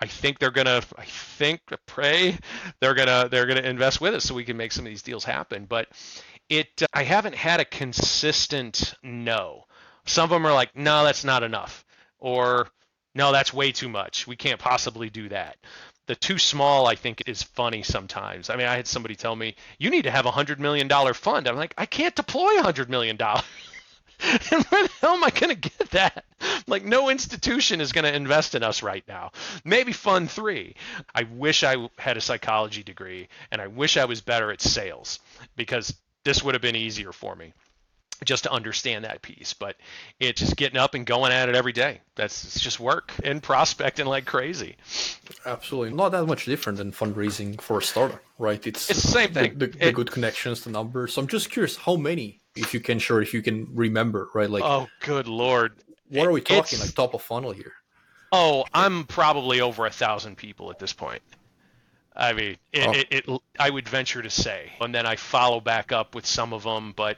[0.00, 0.82] I think they're gonna.
[0.96, 2.38] I think pray
[2.80, 5.24] they're gonna they're gonna invest with us so we can make some of these deals
[5.24, 5.66] happen.
[5.66, 5.88] But
[6.48, 9.64] it I haven't had a consistent no.
[10.06, 11.84] Some of them are like, no, that's not enough,
[12.18, 12.68] or
[13.14, 14.26] no, that's way too much.
[14.26, 15.56] We can't possibly do that.
[16.06, 18.48] The too small, I think, is funny sometimes.
[18.48, 21.12] I mean, I had somebody tell me, you need to have a hundred million dollar
[21.12, 21.46] fund.
[21.46, 23.44] I'm like, I can't deploy a hundred million dollars.
[24.52, 26.24] and where the hell am I going to get that?
[26.66, 29.32] Like, no institution is going to invest in us right now.
[29.64, 30.74] Maybe Fund 3.
[31.14, 35.20] I wish I had a psychology degree, and I wish I was better at sales
[35.56, 37.52] because this would have been easier for me.
[38.24, 39.54] just to understand that piece.
[39.54, 39.76] But
[40.18, 42.00] it's just getting up and going at it every day.
[42.16, 44.76] That's it's just work and prospecting like crazy.
[45.46, 48.64] Absolutely, not that much different than fundraising for a startup, right?
[48.66, 49.58] It's it's the same thing.
[49.58, 51.14] The, the, the good connections, the numbers.
[51.14, 54.50] So I'm just curious, how many, if you can, sure, if you can remember, right?
[54.50, 55.72] Like, oh, good lord,
[56.08, 56.78] what are we talking?
[56.78, 57.72] It's, like top of funnel here?
[58.32, 61.22] Oh, I'm probably over a thousand people at this point.
[62.14, 62.92] I mean, it, oh.
[62.92, 66.52] it, it, I would venture to say, and then I follow back up with some
[66.52, 67.16] of them, but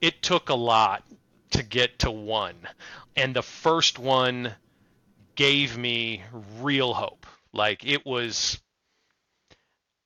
[0.00, 1.02] it took a lot
[1.50, 2.54] to get to one.
[3.16, 4.54] And the first one
[5.34, 6.22] gave me
[6.60, 7.26] real hope.
[7.52, 8.60] Like it was,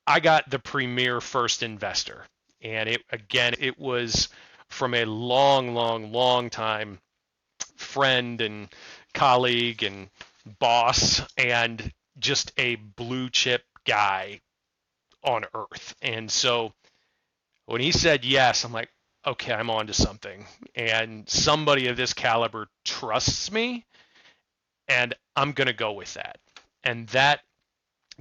[0.06, 2.24] I got the premier first investor.
[2.62, 4.28] And it, again, it was
[4.70, 6.98] from a long, long, long time
[7.76, 8.68] friend and
[9.14, 10.08] colleague and
[10.58, 14.40] boss and just a blue chip guy
[15.22, 15.94] on earth.
[16.02, 16.72] And so
[17.66, 18.90] when he said yes, I'm like,
[19.26, 20.46] okay, I'm on to something.
[20.74, 23.84] And somebody of this caliber trusts me
[24.88, 26.38] and I'm going to go with that.
[26.84, 27.40] And that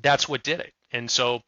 [0.02, 0.74] that's what did it.
[0.92, 1.42] And so,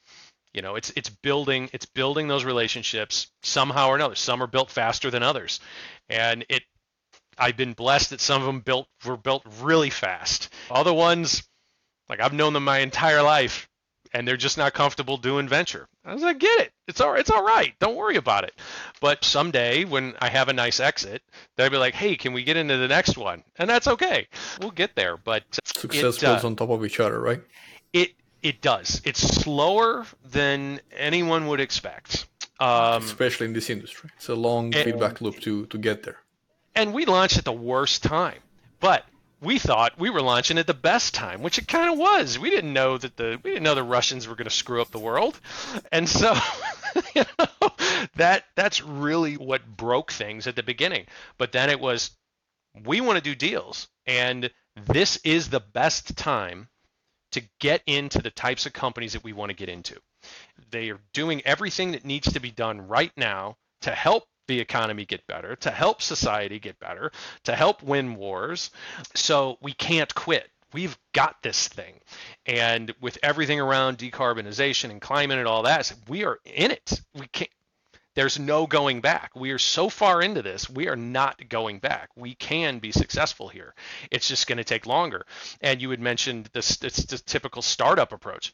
[0.53, 4.15] you know, it's it's building it's building those relationships somehow or another.
[4.15, 5.59] Some are built faster than others.
[6.09, 6.63] And it
[7.37, 10.53] I've been blessed that some of them built were built really fast.
[10.69, 11.43] Other ones
[12.09, 13.69] like I've known them my entire life
[14.13, 15.87] and they're just not comfortable doing venture.
[16.03, 16.71] I was like, get it.
[16.87, 17.73] It's all it's all right.
[17.79, 18.53] Don't worry about it.
[18.99, 21.21] But someday when I have a nice exit,
[21.55, 23.43] they'll be like, hey, can we get into the next one?
[23.55, 24.27] And that's okay.
[24.59, 25.15] We'll get there.
[25.15, 27.41] But success it, builds uh, on top of each other, right?
[27.93, 28.11] It
[28.41, 29.01] it does.
[29.05, 32.27] It's slower than anyone would expect.
[32.59, 36.17] Um, Especially in this industry, it's a long and, feedback loop to to get there.
[36.75, 38.39] And we launched at the worst time,
[38.79, 39.05] but
[39.41, 42.37] we thought we were launching at the best time, which it kind of was.
[42.37, 44.91] We didn't know that the we didn't know the Russians were going to screw up
[44.91, 45.39] the world,
[45.91, 46.35] and so
[47.15, 47.69] you know,
[48.15, 51.05] that that's really what broke things at the beginning.
[51.37, 52.11] But then it was,
[52.85, 56.67] we want to do deals, and this is the best time
[57.31, 59.95] to get into the types of companies that we want to get into.
[60.69, 65.05] They are doing everything that needs to be done right now to help the economy
[65.05, 67.11] get better, to help society get better,
[67.43, 68.71] to help win wars.
[69.15, 70.49] So we can't quit.
[70.73, 71.99] We've got this thing.
[72.45, 77.01] And with everything around decarbonization and climate and all that, we are in it.
[77.13, 77.51] We can't
[78.15, 79.31] there's no going back.
[79.35, 82.09] We are so far into this, we are not going back.
[82.15, 83.73] We can be successful here.
[84.09, 85.25] It's just going to take longer.
[85.61, 88.53] And you had mentioned this, it's the typical startup approach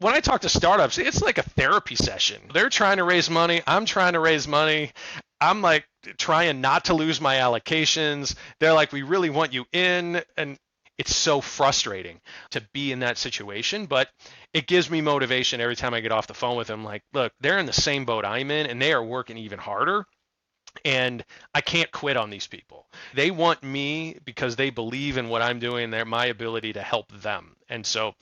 [0.00, 2.40] when I talk to startups, it's like a therapy session.
[2.52, 3.62] They're trying to raise money.
[3.66, 4.92] I'm trying to raise money.
[5.40, 5.86] I'm like
[6.18, 8.34] trying not to lose my allocations.
[8.60, 10.22] They're like, we really want you in.
[10.36, 10.58] And
[10.98, 14.08] it's so frustrating to be in that situation, but
[14.52, 16.84] it gives me motivation every time I get off the phone with them.
[16.84, 20.06] Like, look, they're in the same boat I'm in and they are working even harder.
[20.84, 22.86] And I can't quit on these people.
[23.14, 27.12] They want me because they believe in what I'm doing, their my ability to help
[27.12, 27.56] them.
[27.68, 28.14] And so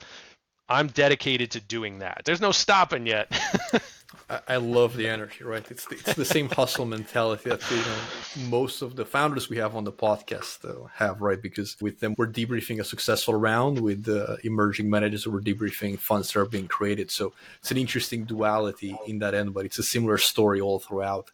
[0.69, 2.21] I'm dedicated to doing that.
[2.25, 3.31] There's no stopping yet.
[4.47, 5.69] I love the energy, right?
[5.69, 9.57] It's the, it's the same hustle mentality that you know most of the founders we
[9.57, 11.41] have on the podcast uh, have, right?
[11.41, 15.27] Because with them, we're debriefing a successful round with the emerging managers.
[15.27, 17.11] We're debriefing funds that are being created.
[17.11, 21.31] So it's an interesting duality in that end, but it's a similar story all throughout.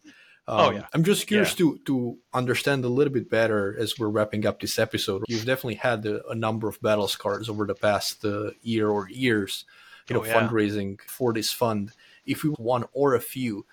[0.50, 0.86] Oh, um, oh yeah.
[0.92, 1.56] I'm just curious yeah.
[1.58, 5.24] to to understand a little bit better as we're wrapping up this episode.
[5.28, 9.08] You've definitely had a, a number of battle scars over the past uh, year or
[9.08, 9.64] years,
[10.08, 10.34] you know, oh, yeah.
[10.34, 11.92] fundraising for this fund.
[12.26, 13.66] If you one or a few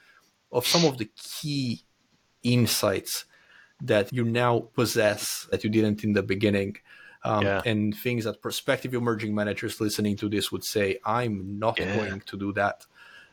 [0.52, 1.84] of some of the key
[2.44, 3.26] insights
[3.82, 6.78] that you now possess that you didn't in the beginning.
[7.24, 7.62] Um, yeah.
[7.66, 12.38] and things that prospective emerging managers listening to this would say, I'm not going to
[12.38, 12.86] do that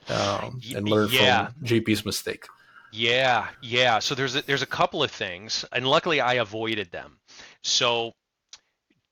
[0.08, 2.46] um, and learn from JP's mistake.
[2.92, 3.98] Yeah, yeah.
[3.98, 7.18] So there's a, there's a couple of things, and luckily I avoided them.
[7.62, 8.12] So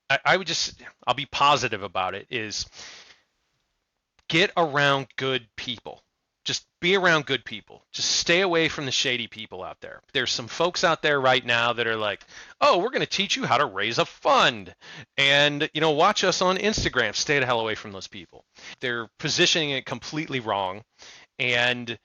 [0.08, 2.26] I, I would just I'll be positive about it.
[2.30, 2.66] Is
[4.32, 6.02] get around good people.
[6.46, 7.84] Just be around good people.
[7.92, 10.00] Just stay away from the shady people out there.
[10.14, 12.24] There's some folks out there right now that are like,
[12.58, 14.74] "Oh, we're going to teach you how to raise a fund."
[15.18, 17.14] And, you know, watch us on Instagram.
[17.14, 18.42] Stay the hell away from those people.
[18.80, 20.82] They're positioning it completely wrong.
[21.38, 21.98] And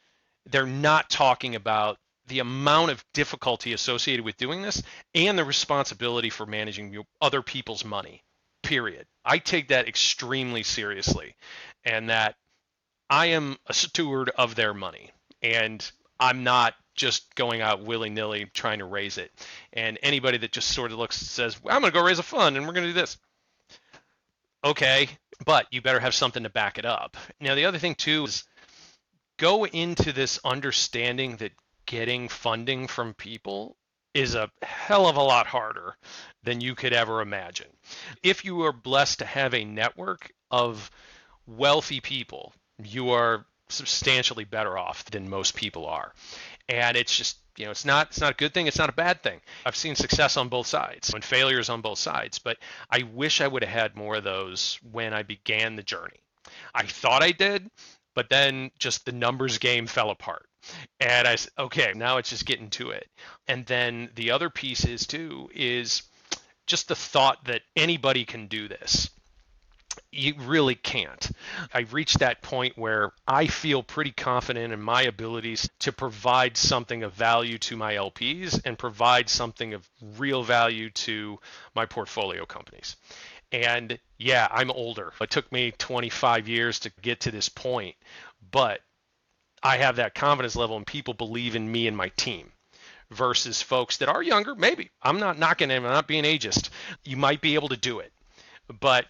[0.46, 4.84] they're not talking about the amount of difficulty associated with doing this
[5.16, 8.22] and the responsibility for managing other people's money
[8.68, 9.06] period.
[9.24, 11.36] I take that extremely seriously
[11.86, 12.36] and that
[13.10, 18.80] i am a steward of their money and i'm not just going out willy-nilly trying
[18.80, 19.32] to raise it.
[19.72, 22.58] And anybody that just sort of looks says i'm going to go raise a fund
[22.58, 23.18] and we're going to do this.
[24.66, 25.08] Okay
[25.46, 27.16] but you better have something to back it up.
[27.40, 28.44] Now the other thing too is
[29.38, 31.54] go into this understanding that
[31.86, 33.78] getting funding from people
[34.14, 35.96] is a hell of a lot harder
[36.44, 37.68] than you could ever imagine.
[38.24, 40.90] If you are blessed to have a network of
[41.46, 42.54] wealthy people,
[42.84, 46.14] you are substantially better off than most people are.
[46.70, 48.94] And it's just you know it's not it's not a good thing it's not a
[48.94, 52.58] bad thing i've seen success on both sides and failures on both sides but
[52.90, 56.20] i wish i would have had more of those when i began the journey
[56.74, 57.70] i thought i did
[58.18, 60.50] but then just the numbers game fell apart
[61.00, 63.08] and i said okay now it's just getting to it
[63.48, 66.02] and then the other piece is too is
[66.65, 69.12] just the thought that anybody can do this
[70.12, 71.32] you really can't.
[71.74, 77.04] I've reached that point where I feel pretty confident in my abilities to provide something
[77.04, 79.88] of value to my LPs and provide something of
[80.18, 81.40] real value to
[81.76, 82.96] my portfolio companies.
[83.52, 85.13] And yeah, I'm older.
[85.21, 87.95] It took me 25 years to get to this point,
[88.52, 88.81] but
[89.63, 92.52] I have that confidence level and people believe in me and my team
[93.12, 94.56] versus folks that are younger.
[94.56, 96.69] Maybe I'm not knocking them, I'm not being ageist.
[97.06, 98.12] You might be able to do it,
[98.79, 99.06] but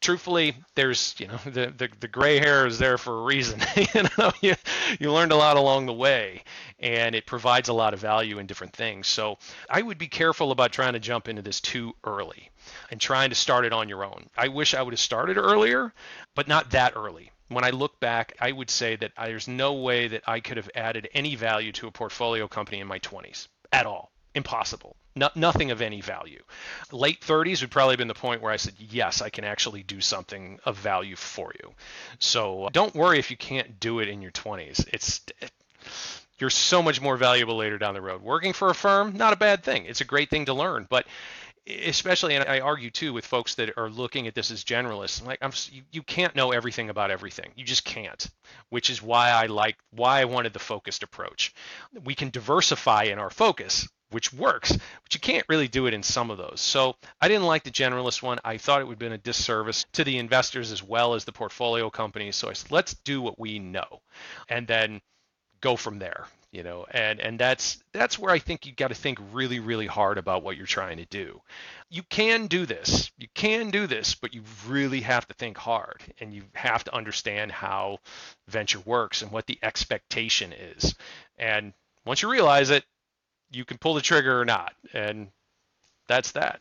[0.00, 3.60] truthfully, there's you know the, the, the gray hair is there for a reason.
[3.94, 4.54] you know, you,
[4.98, 6.42] you learned a lot along the way,
[6.78, 9.06] and it provides a lot of value in different things.
[9.06, 9.38] So
[9.68, 12.50] I would be careful about trying to jump into this too early
[12.90, 14.28] and trying to start it on your own.
[14.36, 15.92] I wish I would have started earlier,
[16.34, 17.30] but not that early.
[17.48, 20.70] When I look back, I would say that there's no way that I could have
[20.74, 24.12] added any value to a portfolio company in my 20s at all.
[24.34, 24.96] Impossible.
[25.16, 26.42] No, nothing of any value.
[26.92, 29.82] Late 30s would probably have been the point where I said, yes, I can actually
[29.82, 31.74] do something of value for you.
[32.20, 34.88] So uh, don't worry if you can't do it in your 20s.
[34.92, 35.50] It's it,
[36.38, 38.22] you're so much more valuable later down the road.
[38.22, 39.84] Working for a firm, not a bad thing.
[39.84, 41.06] It's a great thing to learn, but
[41.66, 45.38] especially and I argue too with folks that are looking at this as generalists like
[45.42, 48.28] I'm you, you can't know everything about everything you just can't
[48.70, 51.54] which is why I like why I wanted the focused approach
[52.02, 56.02] we can diversify in our focus which works, but you can't really do it in
[56.02, 56.60] some of those.
[56.60, 58.38] So I didn't like the generalist one.
[58.44, 61.32] I thought it would have been a disservice to the investors as well as the
[61.32, 62.36] portfolio companies.
[62.36, 64.00] So I said, let's do what we know
[64.48, 65.00] and then
[65.60, 66.26] go from there.
[66.52, 69.86] You know, and and that's that's where I think you got to think really really
[69.86, 71.40] hard about what you're trying to do.
[71.90, 76.02] You can do this, you can do this, but you really have to think hard,
[76.18, 77.98] and you have to understand how
[78.48, 80.96] venture works and what the expectation is.
[81.38, 81.72] And
[82.04, 82.84] once you realize it,
[83.50, 85.28] you can pull the trigger or not, and
[86.06, 86.60] that's that.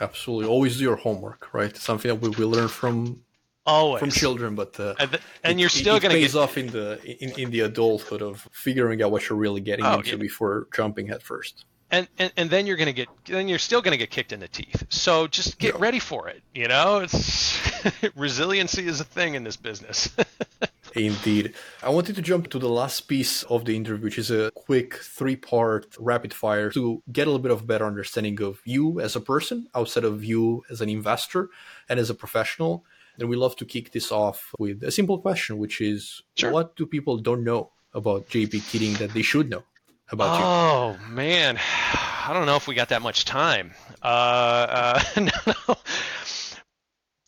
[0.00, 1.76] Absolutely, always do your homework, right?
[1.76, 3.22] Something that we, we learn from
[3.66, 6.40] always from children, but uh, and, the, and it, you're still going to pays get...
[6.40, 9.96] off in the in, in the adulthood of figuring out what you're really getting oh,
[9.98, 10.16] into yeah.
[10.16, 11.64] before jumping head first.
[11.90, 14.40] And, and and then you're to get then you're still going to get kicked in
[14.40, 14.84] the teeth.
[14.88, 15.80] So just get yeah.
[15.80, 16.42] ready for it.
[16.52, 17.58] You know, it's
[18.16, 20.10] resiliency is a thing in this business.
[20.96, 21.54] Indeed.
[21.82, 24.94] I wanted to jump to the last piece of the interview, which is a quick
[24.94, 29.14] three part rapid fire to get a little bit of better understanding of you as
[29.14, 31.50] a person, outside of you as an investor
[31.90, 32.84] and as a professional.
[33.18, 36.50] And we love to kick this off with a simple question, which is sure.
[36.50, 39.64] what do people don't know about JP Keating that they should know
[40.10, 40.44] about oh, you?
[40.44, 41.58] Oh, man.
[42.28, 43.72] I don't know if we got that much time.
[44.02, 45.76] Uh, uh, no, no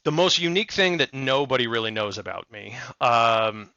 [0.04, 2.76] the most unique thing that nobody really knows about me.
[3.00, 3.70] Um,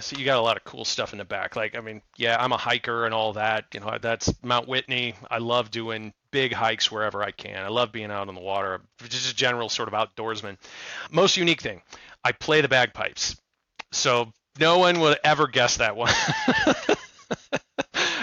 [0.00, 1.56] so you got a lot of cool stuff in the back.
[1.56, 3.66] Like, I mean, yeah, I'm a hiker and all that.
[3.72, 5.14] You know, that's Mount Whitney.
[5.30, 7.62] I love doing big hikes wherever I can.
[7.62, 8.80] I love being out on the water.
[9.08, 10.58] Just a general sort of outdoorsman.
[11.10, 11.82] Most unique thing,
[12.24, 13.36] I play the bagpipes.
[13.92, 16.12] So no one would ever guess that one.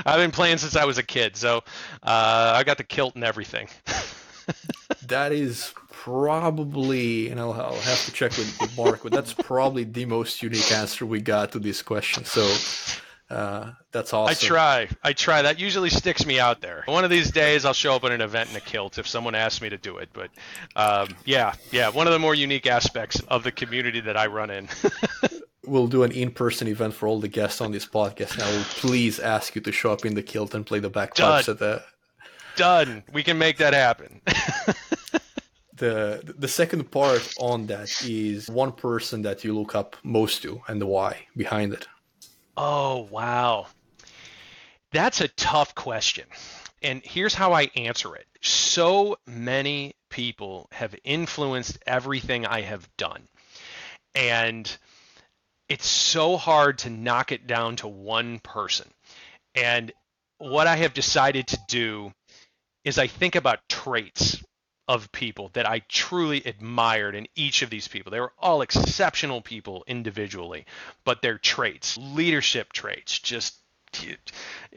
[0.05, 1.57] I've been playing since I was a kid, so
[2.03, 3.67] uh, I got the kilt and everything.
[5.10, 9.84] that is probably, and I'll, I'll have to check with, with Mark, but that's probably
[9.84, 12.26] the most unique answer we got to this question.
[12.26, 12.47] So
[13.30, 14.32] uh, that's awesome.
[14.32, 14.89] I try.
[15.03, 15.41] I try.
[15.41, 16.84] That usually sticks me out there.
[16.86, 19.36] One of these days, I'll show up at an event in a kilt if someone
[19.36, 20.10] asks me to do it.
[20.14, 20.30] But
[20.76, 24.49] um, yeah, yeah, one of the more unique aspects of the community that I run
[24.49, 24.68] in.
[25.66, 28.34] we'll do an in-person event for all the guests on this podcast.
[28.34, 30.89] And I will please ask you to show up in the kilt and play the
[30.89, 31.53] bagpipes Done.
[31.53, 31.84] at the.
[32.55, 33.03] Done.
[33.14, 34.22] We can make that happen
[35.80, 40.61] the the second part on that is one person that you look up most to
[40.67, 41.88] and the why behind it.
[42.55, 43.67] Oh wow,
[44.91, 46.25] that's a tough question,
[46.84, 48.27] and here's how I answer it.
[48.41, 53.23] So many people have influenced everything I have done,
[54.13, 54.77] and
[55.69, 58.89] it's so hard to knock it down to one person.
[59.55, 59.91] And
[60.39, 62.11] what I have decided to do
[62.84, 64.41] is I think about traits
[64.89, 68.11] of people that I truly admired in each of these people.
[68.11, 70.65] They were all exceptional people individually,
[71.05, 73.55] but their traits, leadership traits, just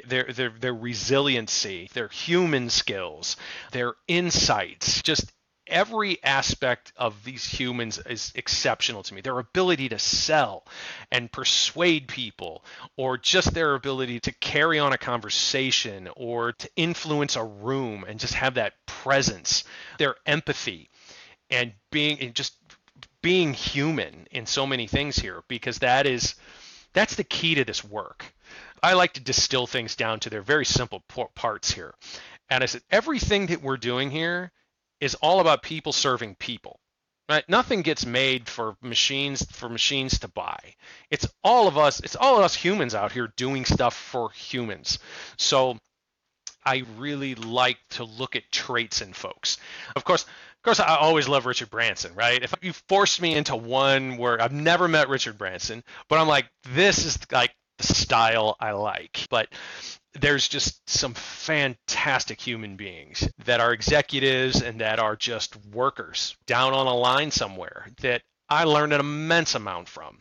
[0.07, 3.39] their their their resiliency, their human skills,
[3.73, 5.33] their insights, just
[5.73, 9.23] every aspect of these humans is exceptional to me.
[9.23, 10.65] Their ability to sell
[11.11, 12.65] and persuade people,
[12.97, 18.21] or just their ability to carry on a conversation or to influence a room and
[18.21, 19.65] just have that presence,
[19.99, 20.91] their empathy
[21.51, 22.55] and being and just
[23.23, 26.35] being human in so many things here because that is
[26.93, 28.35] that's the key to this work.
[28.83, 31.03] I like to distill things down to their very simple
[31.35, 31.95] parts here.
[32.51, 34.53] And I said everything that we're doing here
[35.03, 36.79] is all about people serving people.
[37.29, 37.49] Right?
[37.49, 40.75] Nothing gets made for machines for machines to buy.
[41.11, 44.99] It's all of us, it's all of us humans out here doing stuff for humans.
[45.37, 45.79] So
[46.65, 49.57] I really like to look at traits in folks.
[49.97, 52.43] Of course, of course, I always love Richard Branson, right?
[52.43, 56.47] If you forced me into one where I've never met Richard Branson, but I'm like,
[56.75, 59.27] this is like the style I like.
[59.31, 59.49] But
[60.15, 66.75] there's just some fantastic human beings that are executives and that are just workers down
[66.75, 70.19] on a line somewhere that I learned an immense amount from.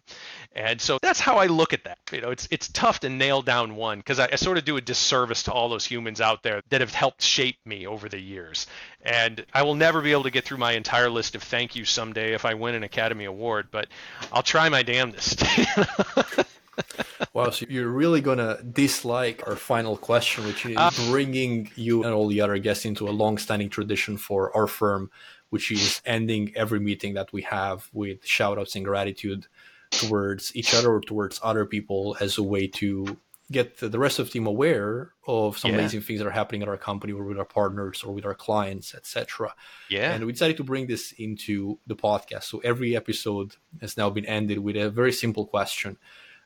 [0.53, 1.97] And so that's how I look at that.
[2.11, 4.77] You know, it's it's tough to nail down one because I, I, sort of do
[4.77, 8.19] a disservice to all those humans out there that have helped shape me over the
[8.19, 8.67] years.
[9.01, 11.89] And I will never be able to get through my entire list of thank yous
[11.89, 13.87] someday if I win an Academy Award, but
[14.31, 15.43] I'll try my damnedest.
[17.33, 22.13] wow, so you're really gonna dislike our final question, which is uh, bringing you and
[22.13, 25.11] all the other guests into a long-standing tradition for our firm,
[25.49, 29.47] which is ending every meeting that we have with shout-outs and gratitude
[29.91, 33.17] towards each other or towards other people as a way to
[33.51, 35.77] get the rest of the team aware of some yeah.
[35.77, 38.33] amazing things that are happening at our company or with our partners or with our
[38.33, 39.53] clients, etc.
[39.89, 40.13] Yeah.
[40.13, 42.43] And we decided to bring this into the podcast.
[42.43, 45.97] So every episode has now been ended with a very simple question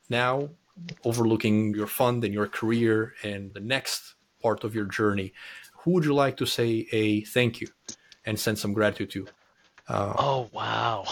[0.08, 0.48] now
[1.04, 5.32] overlooking your fund and your career and the next part of your journey,
[5.78, 7.68] who would you like to say a thank you
[8.24, 9.26] and send some gratitude to?
[9.88, 11.04] Uh, oh wow,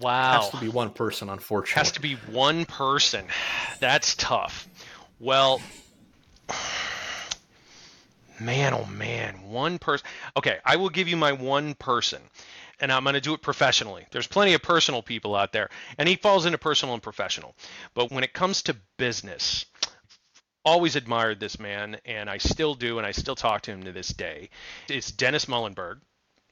[0.00, 0.40] wow!
[0.40, 1.80] Has to be one person, unfortunately.
[1.80, 3.24] Has to be one person.
[3.80, 4.68] That's tough.
[5.18, 5.60] Well,
[8.40, 10.06] man, oh man, one person.
[10.36, 12.22] Okay, I will give you my one person
[12.80, 14.06] and I'm going to do it professionally.
[14.10, 15.68] There's plenty of personal people out there,
[15.98, 17.54] and he falls into personal and professional.
[17.94, 19.66] But when it comes to business,
[20.64, 23.92] always admired this man, and I still do, and I still talk to him to
[23.92, 24.50] this day.
[24.88, 26.00] It's Dennis Muilenburg,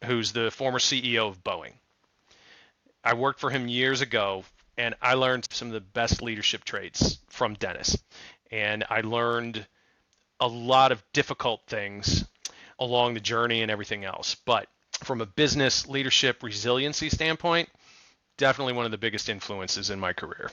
[0.04, 1.72] who's the former CEO of Boeing.
[3.02, 4.44] I worked for him years ago,
[4.76, 7.96] and I learned some of the best leadership traits from Dennis.
[8.50, 9.66] And I learned
[10.40, 12.24] a lot of difficult things
[12.78, 14.36] along the journey and everything else.
[14.44, 14.68] But
[15.04, 17.68] from a business leadership resiliency standpoint,
[18.36, 20.50] definitely one of the biggest influences in my career.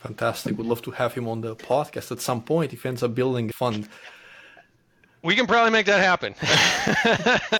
[0.00, 0.58] Fantastic.
[0.58, 3.14] Would love to have him on the podcast at some point if he ends up
[3.14, 3.88] building a fund.
[5.22, 6.34] We can probably make that happen.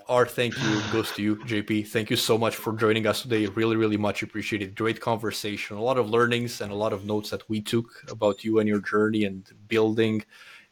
[0.09, 1.87] Our thank you goes to you, JP.
[1.87, 3.45] Thank you so much for joining us today.
[3.45, 4.75] Really, really much appreciated.
[4.75, 8.43] Great conversation, a lot of learnings and a lot of notes that we took about
[8.43, 10.25] you and your journey and building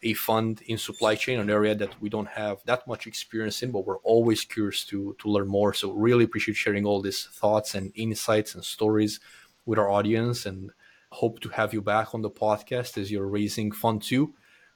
[0.04, 3.72] a fund in supply chain, an area that we don't have that much experience in,
[3.72, 5.74] but we're always curious to to learn more.
[5.74, 9.20] So really appreciate sharing all these thoughts and insights and stories
[9.66, 10.72] with our audience, and
[11.12, 14.34] hope to have you back on the podcast as you're raising fund two.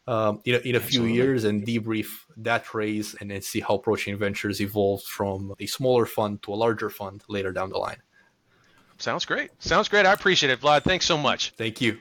[0.07, 3.77] Um, in, a, in a few years and debrief that raise and then see how
[3.77, 7.97] ProChain Ventures evolved from a smaller fund to a larger fund later down the line.
[8.99, 9.49] Sounds great.
[9.57, 10.05] Sounds great.
[10.05, 10.83] I appreciate it, Vlad.
[10.83, 11.53] Thanks so much.
[11.57, 11.97] Thank you.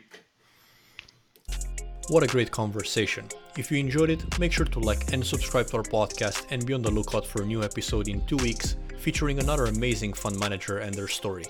[2.09, 3.27] What a great conversation.
[3.57, 6.75] If you enjoyed it, make sure to like and subscribe to our podcast and be
[6.75, 10.79] on the lookout for a new episode in two weeks featuring another amazing fund manager
[10.79, 11.47] and their story.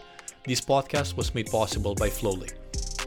[0.47, 2.53] This podcast was made possible by Flowlie.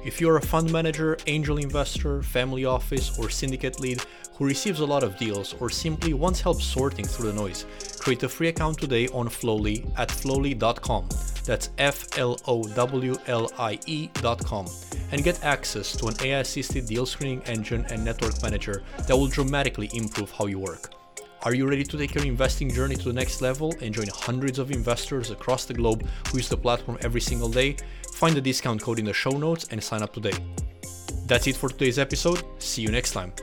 [0.06, 4.02] If you're a fund manager, angel investor, family office, or syndicate lead
[4.34, 7.66] who receives a lot of deals or simply wants help sorting through the noise,
[8.08, 11.10] create a free account today on Flowlie at flowlie.com.
[11.44, 14.66] That's F L O W L I E.com
[15.12, 19.28] and get access to an AI assisted deal screening engine and network manager that will
[19.28, 20.94] dramatically improve how you work.
[21.44, 24.58] Are you ready to take your investing journey to the next level and join hundreds
[24.58, 27.76] of investors across the globe who use the platform every single day?
[28.14, 30.38] Find the discount code in the show notes and sign up today.
[31.26, 32.42] That's it for today's episode.
[32.60, 33.34] See you next time.